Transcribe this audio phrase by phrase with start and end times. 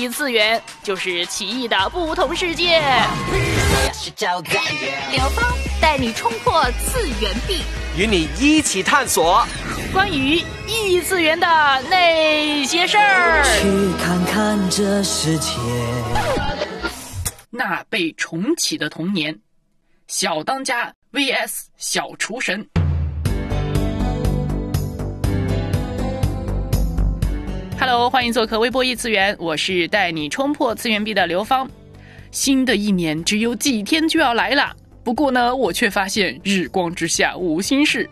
[0.00, 2.80] 异次元，就是奇异的不同世界。
[5.12, 5.44] 刘芳
[5.78, 7.60] 带你冲破次元壁，
[7.98, 9.46] 与你一起探索
[9.92, 11.46] 关于异次元的
[11.90, 13.44] 那些事儿。
[13.60, 15.58] 去看看这世界。
[17.50, 19.38] 那被重启的童年，
[20.06, 22.66] 小当家 VS 小厨神。
[27.92, 31.68] Hello，欢迎做客微波异次元，我是带你冲破次元壁的刘芳。
[32.30, 34.72] 新的一年只有几天就要来了，
[35.02, 38.08] 不过呢，我却发现日光之下无心事。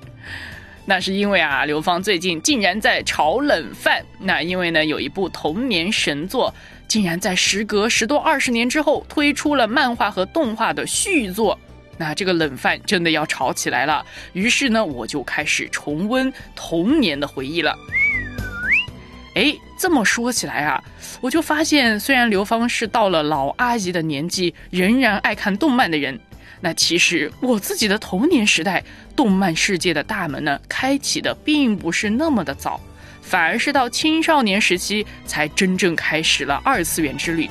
[0.85, 4.05] 那是因为啊，刘芳最近竟然在炒冷饭。
[4.19, 6.53] 那因为呢，有一部童年神作，
[6.89, 11.57] 竟然在时隔十多二十年之后推出了漫画和动画的续作。
[11.97, 14.05] 那这个冷饭真的要炒起来了。
[14.33, 17.79] 于是呢，我就开始重温童年的回忆了。
[19.39, 20.83] 哎，这么说起来啊，
[21.21, 26.19] 我就发现，虽然刘芳是到了老阿姨的年纪，仍然爱看动漫的人，
[26.61, 28.83] 那其实我自己的童年时代，
[29.15, 32.81] 动漫世界的大门呢，开启的并不是那么的早，
[33.23, 37.49] 反而是到青少年时期才真正开始了二次元之旅。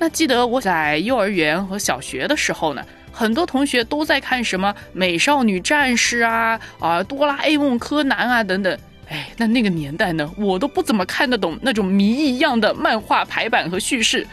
[0.00, 8.76] 那记得我在幼儿园和小学的时候呢，很多同学都在看什么美少女战士啊、啊哆啦 A 梦、柯南啊等等。
[9.10, 14.26] 哎，那那个年代呢，我都不怎么看得懂那种谜一样的漫画排版和叙事。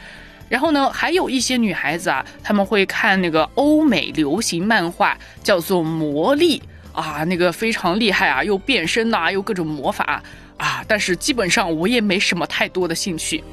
[0.48, 6.62] 然后呢，还有一些女孩子啊，他们会看那个欧美流行漫画，叫做《魔力》
[6.98, 10.22] 啊，那个非常厉害啊，又变身呐，又各种魔法
[10.58, 10.86] 啊。
[10.88, 13.44] 但是基本上我也没什么太多的兴趣。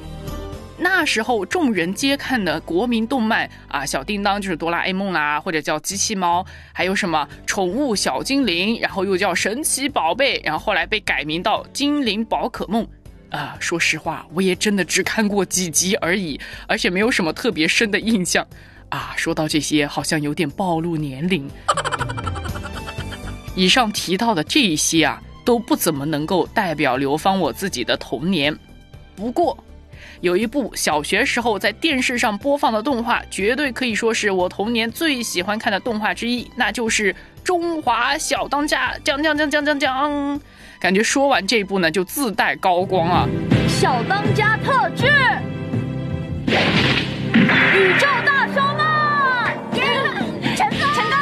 [0.96, 12.86] 那时候众人皆看的国民动漫啊，小叮当就是哆啦 A 梦啦，或者叫机器猫，还有什么宠物小精灵，然后又叫神奇宝贝，然后后来被改名到精灵宝可梦。
[13.30, 18.46] 啊，说实话，我也真的只看过几集而已，而且没有什么特别深的印象。
[18.88, 21.50] 啊，说到这些，好像有点暴露年龄。
[23.56, 28.56] 以上提到的这一些啊，都不怎么能够代表刘芳我自己的童年。
[29.16, 29.58] 不过。
[30.20, 38.92] 有一部小学时候在电视上播放的动画，绝对可以说是我童年最喜欢看的动画之一，那就是《中华小当家》。
[39.04, 40.40] 讲讲讲讲讲讲，
[40.80, 43.28] 感觉说完这一部呢，就自带高光啊！
[43.68, 45.06] 小当家特制，
[46.46, 48.84] 宇宙大凶梦，
[50.56, 51.14] 成功成功。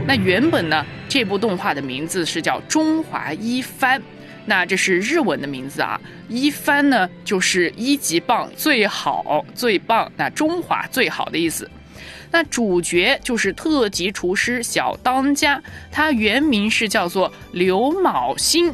[0.06, 0.84] 那原本呢？
[1.10, 3.98] 这部动画的名字是叫《中华一番》，
[4.46, 6.00] 那这是日文的名字啊。
[6.28, 11.68] 一番呢，就是一级棒、最好、最棒，那中华最好的意思。
[12.30, 15.60] 那主角就是特级厨师小当家，
[15.90, 18.72] 他原名是叫做刘卯星。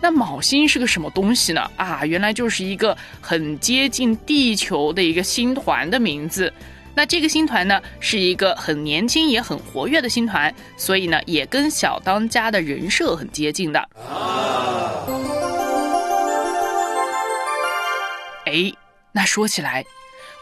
[0.00, 1.70] 那卯星是个什么东西呢？
[1.76, 6.52] 啊，原来就是一个很接近地球的一个星团的名字。
[6.96, 13.78] 那这个星团呢，是一个很年轻也很活跃的星团，所以呢，也跟小当家的人设很接近的。
[18.46, 18.72] 哎，
[19.12, 19.84] 那说起来，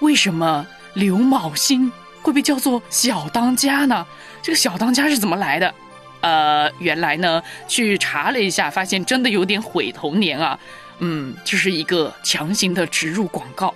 [0.00, 0.64] 为什么
[0.94, 1.90] 刘昴星
[2.22, 4.06] 会被叫做小当家呢？
[4.40, 5.74] 这个小当家是怎么来的？
[6.20, 10.56] 呃，原来呢，去查了一下，发现真的有点毁童年啊。
[11.00, 13.74] 嗯，这是一个强行的植入广告。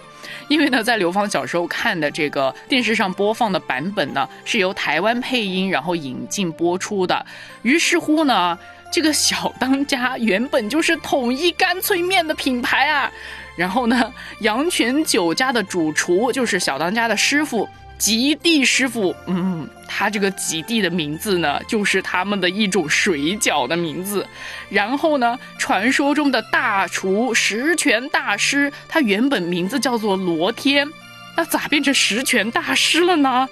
[0.48, 7.24] 因为呢，在刘芳小时候看的这个电视上播放的版本呢，是由台湾配音然后引进播出的。
[7.62, 8.58] 于是乎呢，
[8.90, 13.10] 这个小当家原本就是统一干脆面的品牌啊。
[13.56, 17.68] 然后呢，阳泉酒家的主厨就是小当家的师傅。
[17.98, 24.24] 极地师傅，嗯，他这个极地的名字呢，就是他们的一种水饺的名字。
[24.70, 30.88] 然后呢，传说中的大厨十全大师，他原本名字叫做罗天，
[31.36, 33.48] 那咋变成十全大师了呢？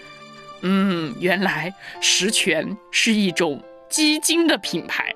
[0.63, 5.13] 嗯，原来十全是一种鸡精的品牌。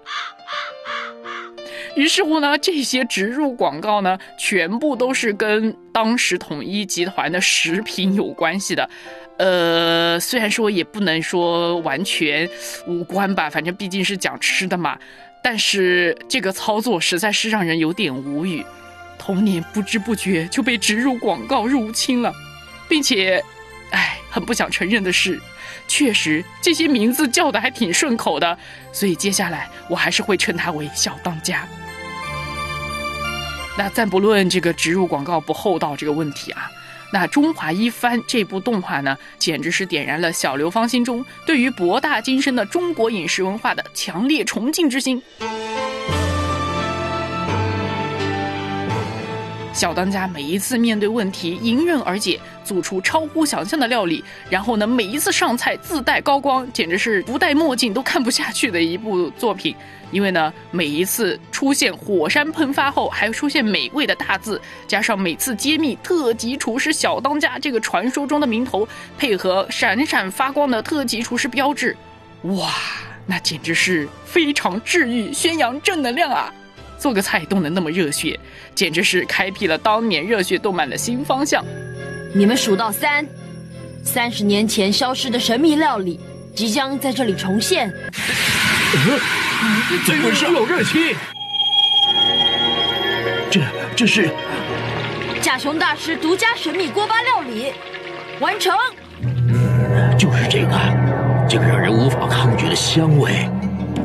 [1.97, 8.89] 于是乎呢，这些植入广告呢，全部都是跟当时统一集团的食品有关系的。
[9.41, 12.47] 呃，虽然说也不能说完全
[12.87, 14.99] 无关吧，反正毕竟是讲吃的嘛。
[15.43, 18.63] 但是这个操作实在是让人有点无语。
[19.19, 22.31] 童年不知不觉就被植入广告入侵了，
[22.87, 23.43] 并且，
[23.93, 25.41] 哎，很不想承认的是，
[25.89, 28.59] 确实这些名字叫的还挺顺口的，
[28.93, 31.67] 所以接下来我还是会称他为小当家。
[33.79, 36.71] 那暂不论这个植入广告不厚道这个问题啊。
[37.13, 45.23] 那《中华一番》这部动画呢，简直是点燃了小刘芳心中对于博大精深的中国饮食文化的强烈崇敬之心。
[49.81, 59.75] 小当家每一次面对问题迎刃而解，做出超乎想象的料理，然后呢，每一次上菜自带高光，简直是不戴墨镜都看不下去的一部作品。
[60.11, 68.87] 因为呢，每一次出现火山喷发后，还出现美味的大字，加上每次揭秘特级厨师小当家这个传说中的名头，
[69.17, 71.97] 配合闪闪发光的特级厨师标志，
[72.43, 72.71] 哇，
[73.25, 76.53] 那简直是非常治愈、宣扬正能量啊！
[77.01, 78.39] 做个菜都能那么热血，
[78.75, 81.65] 简直是开辟了当年热血动漫的新方向。
[82.35, 83.27] 你们数到三，
[84.05, 86.21] 三十年前消失的神秘料理
[86.55, 87.91] 即将在这里重现。
[90.05, 90.45] 怎么回事？
[90.53, 91.17] 有热气！
[93.51, 93.63] 这
[93.97, 94.29] 这是
[95.41, 97.73] 甲熊大师独家神秘锅巴料理，
[98.41, 98.77] 完成。
[100.19, 100.79] 就是这个，
[101.49, 103.49] 这个让人无法抗拒的香味。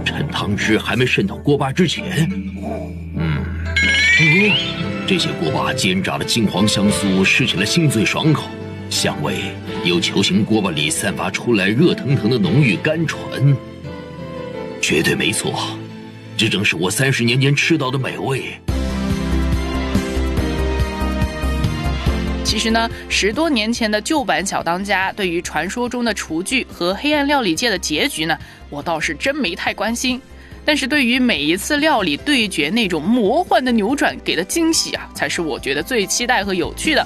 [0.05, 2.84] 趁汤汁还没渗到锅巴之前，嗯，
[5.05, 8.43] 这些锅巴煎炸的金黄香酥，吃起来清脆爽口，
[8.89, 9.35] 香味
[9.83, 13.53] 由球形锅巴里散发出来，热腾腾的浓郁甘醇，
[14.81, 15.77] 绝对没错，
[16.37, 18.57] 这正是我三十年前吃到的美味。
[22.45, 28.37] 其实呢，十多年前的旧版小当家，对于传说中的厨具和黑暗料理界的结局呢，
[28.69, 30.21] 我倒是真没太关心。
[30.65, 37.05] 但是对于每一次料理对决那种魔幻的扭转给的惊喜啊，才是我觉得最期待和有趣的。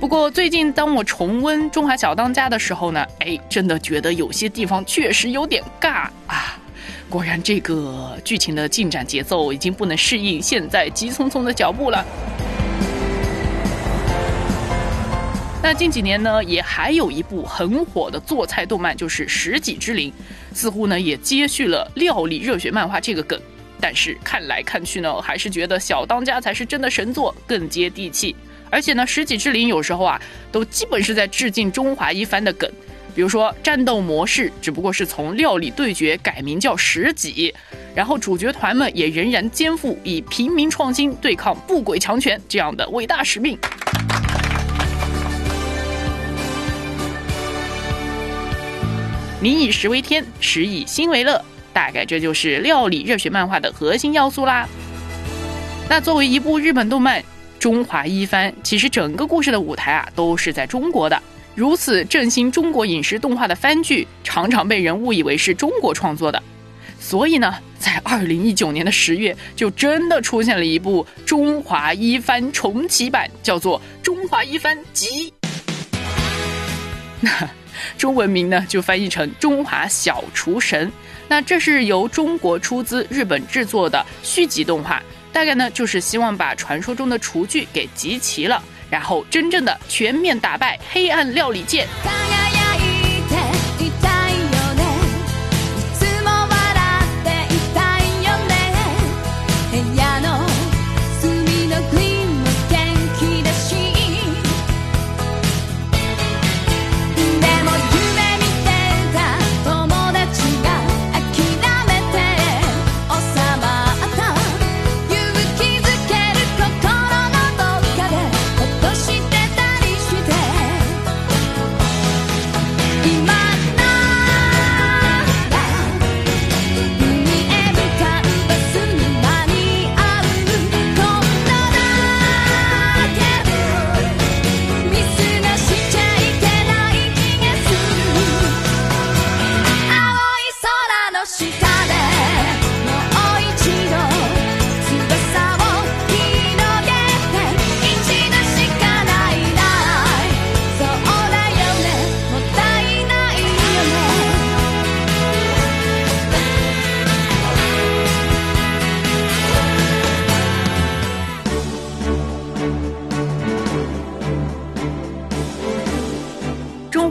[0.00, 6.58] 不过最近当我重温《中华小当家》的时候呢，哎，真的觉得有些地方确实有点尬啊。
[7.08, 12.04] 果然，这个剧情的进展节奏已经不能适应现在急匆匆的脚步了。
[15.62, 20.10] 那近几年呢，也还有一部很火的做菜动漫，就是《食戟之灵》，
[20.54, 23.38] 似乎呢也接续了料理热血漫画这个梗。
[23.80, 28.34] 但是看来看去呢，还是觉得小当家才是真的神作，更接地气。
[28.70, 30.20] 而且呢，《食戟之灵》有时候啊，
[30.50, 32.70] 都基本是在致敬中华一番的梗。
[33.14, 37.54] 比如说战斗模式，只不过是从料理对决改名叫食戟，
[37.94, 43.56] 然后主角团们也仍然肩负以平民创新对抗不轨强权这样的伟大使命。
[49.44, 54.66] 民以食为天，食以心为乐，大概这就是料理热血漫画的核心要素啦。
[55.86, 57.20] 那作为一部日本动漫
[57.58, 61.22] 《中华一番》，其实整个故事的舞台啊都是在中国的。
[61.54, 66.42] 如此振兴中国饮食动画的番剧，常常被人误以为是中国创作的。
[66.98, 75.30] 所以呢，在二零一九年的十月，就真的出现了一部《中华一番》重启版，叫做《中华一番集》。
[77.20, 77.30] 那。
[77.96, 80.88] 中文名呢就翻译成《中华小厨神》，
[81.28, 91.84] 那这是由中国出资日本制作的续集动画，大概呢就是希望把传说中的厨具给集齐了，然后真正的全面打败黑暗料理界。《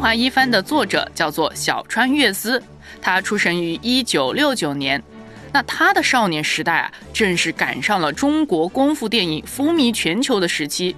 [0.03, 2.61] 华一番》的作者叫做小川悦司，
[3.01, 5.01] 他出生于一九六九年。
[5.53, 10.93] 那他的少年时代啊，正是赶上了中国功夫电影风靡全球的时期。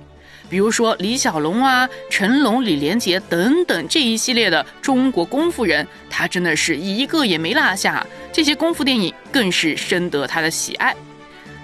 [0.49, 8.03] 比如说李小龙啊、成龙、李连杰等等这一系列的中国功夫人，他真的是一个也没落下。
[8.33, 10.95] 这些功夫电影更是深得他的喜爱。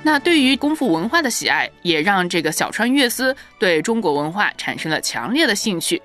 [0.04, 6.00] 那对于功夫文化的喜爱，也让这个小川悦司对中国文化产生了强烈的兴趣。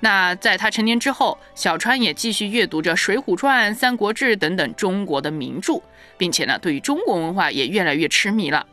[0.00, 5.82] 那在他成年之后，小川也继续阅读着《水浒传》《三国志》等等中国的名著，
[6.16, 8.64] 并且呢，对于中国文化也越来越痴迷了。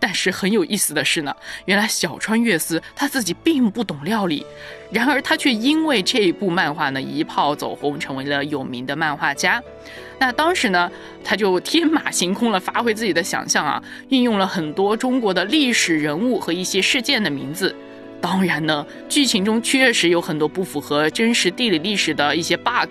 [0.00, 4.44] 但是很有意思的是呢，原来小川悦司他自己并不懂料理，
[4.90, 9.62] 然而他却因为这一部漫画呢一炮走红，成为了有名的漫画家。
[10.18, 10.90] 那当时呢，
[11.22, 17.74] 他就天马行空了，发挥自己的想象啊，运用了很多中国的历史人物和一些事件的名字。
[18.24, 22.88] 当然呢，剧情中确实有很多不符合真实地理历史的一些 bug，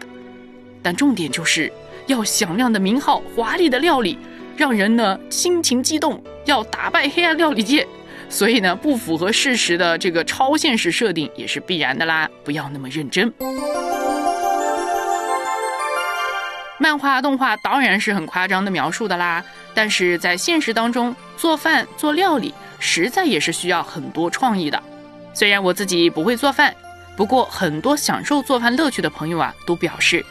[0.84, 1.74] 但重点就是
[2.06, 4.16] 要响亮的名号、华丽的料理。
[4.56, 7.88] 让人呢心情激动，要打败黑暗料理界，
[8.30, 13.34] 所以呢不符合事实的这个超现实设定也是必然的啦，不要那么认真。
[16.78, 24.80] 漫画动画当然是很夸张的描述的啦，但是在现实当中做饭做料理实在也是需要很多创意的。
[25.34, 26.76] 虽然我自己不会做饭，
[27.16, 30.26] 不过很多享受做饭乐趣的朋友啊都表示，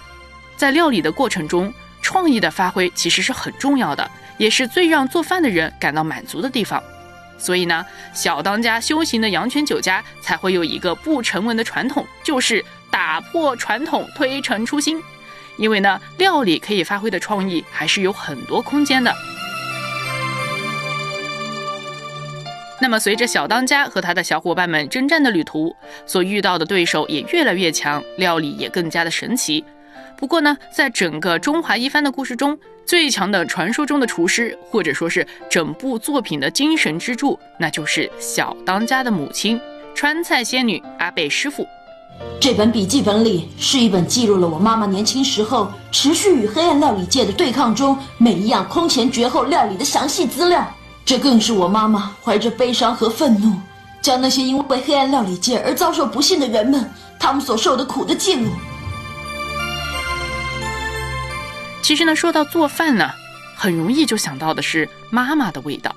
[0.57, 1.73] 在料理的过程中。
[2.05, 6.83] 创意的发挥其实是很重要的，也是最让做饭的人感到满足的地方。
[7.39, 15.01] 所以呢，小当家修行的阳泉酒家才会有一个不成文的传统，就是打破传统，推陈出新。
[15.57, 19.15] 因为呢，料理可以发挥的创意还是有很多空间的。
[22.83, 25.73] 那么，随着小当家和他的小伙伴们征战的旅途，
[26.05, 29.65] 所遇到的对手也越来越强，料理也更加的神奇。
[30.17, 39.61] 不过呢，在整个中华一番的故事中，最强的传说中的厨师，或者说是整部作品的精神支柱，那就是小当家的母亲
[39.95, 41.65] 川菜仙女阿贝师傅。
[42.41, 50.69] 这本笔记本里是一本记录了我妈妈年轻时候持续与黑暗料理界的对抗中每一样空前绝后料理的详细资料。
[51.05, 53.59] 这更是我妈妈怀着悲伤和愤怒，
[54.01, 58.51] 将那些因为黑暗料理界而遭受不幸的人们，他们所受的苦的记录。
[61.83, 63.11] 其实呢，说到做饭呢，
[63.57, 65.95] 很容易就想到的是妈妈的味道，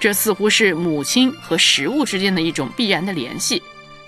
[0.00, 3.62] 这似乎是母亲和食物之间的一种必然的联系，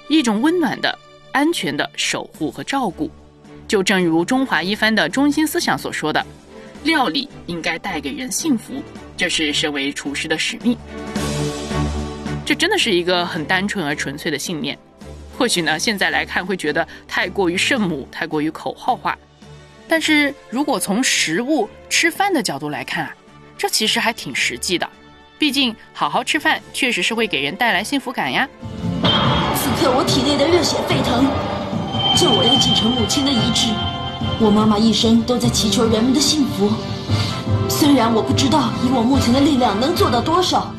[0.09, 0.99] 一种温暖的、
[1.33, 3.11] 安全的守护和照顾。
[3.69, 6.25] 就正如中华一番的中心思想所说的，
[6.85, 8.83] 料理应该带给人幸福，
[9.17, 10.77] 这是身为厨师的使命。
[12.45, 14.79] 这真的是一个很单纯而纯粹的信念。
[15.37, 19.19] 或许呢，现在来看会觉得太过于圣母，太过于口号化。
[19.89, 23.15] 但是如果从食物吃饭的角度来看啊，
[23.57, 24.89] 这其实还挺实际的。
[25.39, 28.49] 毕竟好好吃饭确实是会给人带来幸福感呀。
[29.57, 31.25] 此刻我体内的热血沸腾，
[32.17, 33.73] 就我要继承母亲的遗志。
[34.41, 36.71] 我妈妈一生都在祈求人们的幸福。
[37.69, 40.73] 虽然我不知道以我目前的力量能做到多少，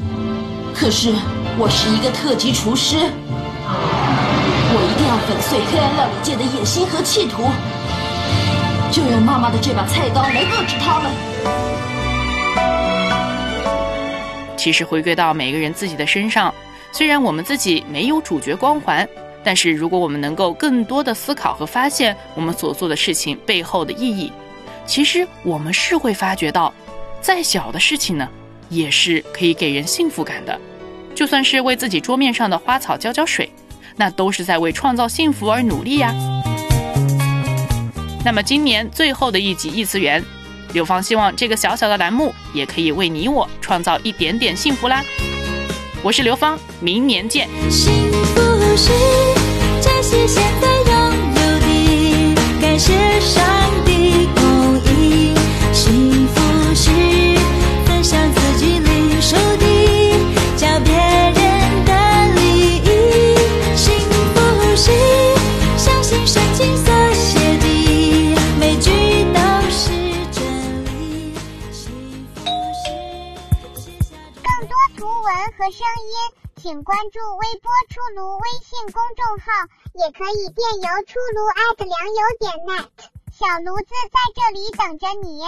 [0.74, 1.14] 可是
[1.58, 7.44] 我是一个特级厨师，我一定要粉碎黑暗料理界的野心和企图。
[8.92, 11.12] 就用妈妈的这把菜刀来遏制他们。
[14.58, 16.54] 其实回归到每个人自己的身上，
[16.92, 19.08] 虽然我们自己没有主角光环，
[19.46, 24.32] 但是如果我们能够更多的思考和发现我们所做的事情背后的意义，
[24.88, 26.74] 其实我们是会发觉到，
[27.22, 28.28] 再小的事情呢，
[28.70, 30.60] 也是可以给人幸福感的。
[31.14, 33.50] 就算是为自己桌面上的花草浇浇水，
[33.96, 36.12] 那都是在为创造幸福而努力呀。
[38.26, 40.26] 那么今年最后的一集异次元，
[40.74, 45.04] 刘芳希望这个小小的栏目也可以为你我创造一点点幸福啦。
[46.02, 47.48] 我是刘芳，明年见。
[47.70, 48.45] 幸福
[48.78, 48.92] 是
[49.82, 50.94] 珍惜现在拥
[51.34, 53.42] 有的感谢上
[53.86, 54.44] 帝供
[54.84, 55.34] 应
[55.72, 56.92] 幸福是
[57.86, 59.66] 分享自己领受的
[60.58, 61.92] 叫别人的
[62.36, 63.38] 利益
[63.78, 63.94] 幸
[64.34, 64.92] 福是
[65.78, 68.92] 相信神经所写的每句
[69.34, 69.40] 都
[69.70, 69.90] 是
[70.34, 70.44] 真
[70.84, 71.34] 理
[71.72, 72.42] 幸福
[72.74, 79.46] 是写下更多图文和声音请关注微波出炉微信公众号，
[79.94, 82.90] 也可以电邮出炉艾特良友点 net，
[83.32, 85.44] 小炉子在这里等着你。